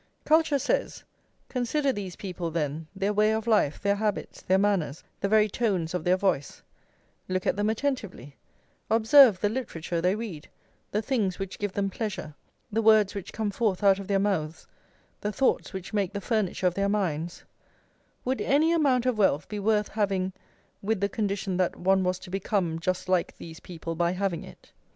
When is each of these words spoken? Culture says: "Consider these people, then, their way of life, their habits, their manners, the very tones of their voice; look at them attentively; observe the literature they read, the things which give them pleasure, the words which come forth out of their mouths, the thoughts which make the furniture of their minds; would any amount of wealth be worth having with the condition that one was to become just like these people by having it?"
Culture 0.25 0.57
says: 0.57 1.03
"Consider 1.47 1.93
these 1.93 2.15
people, 2.15 2.49
then, 2.49 2.87
their 2.95 3.13
way 3.13 3.31
of 3.31 3.45
life, 3.45 3.79
their 3.79 3.97
habits, 3.97 4.41
their 4.41 4.57
manners, 4.57 5.03
the 5.19 5.27
very 5.29 5.47
tones 5.47 5.93
of 5.93 6.03
their 6.03 6.17
voice; 6.17 6.63
look 7.27 7.45
at 7.45 7.55
them 7.55 7.69
attentively; 7.69 8.35
observe 8.89 9.39
the 9.39 9.47
literature 9.47 10.01
they 10.01 10.15
read, 10.15 10.49
the 10.89 11.03
things 11.03 11.37
which 11.37 11.59
give 11.59 11.73
them 11.73 11.91
pleasure, 11.91 12.33
the 12.71 12.81
words 12.81 13.13
which 13.13 13.31
come 13.31 13.51
forth 13.51 13.83
out 13.83 13.99
of 13.99 14.07
their 14.07 14.17
mouths, 14.17 14.65
the 15.19 15.31
thoughts 15.31 15.71
which 15.71 15.93
make 15.93 16.13
the 16.13 16.19
furniture 16.19 16.65
of 16.65 16.73
their 16.73 16.89
minds; 16.89 17.43
would 18.25 18.41
any 18.41 18.73
amount 18.73 19.05
of 19.05 19.19
wealth 19.19 19.47
be 19.47 19.59
worth 19.59 19.89
having 19.89 20.33
with 20.81 20.99
the 20.99 21.09
condition 21.09 21.57
that 21.57 21.75
one 21.75 22.03
was 22.03 22.17
to 22.17 22.31
become 22.31 22.79
just 22.79 23.07
like 23.07 23.37
these 23.37 23.59
people 23.59 23.93
by 23.93 24.13
having 24.13 24.43
it?" 24.43 24.71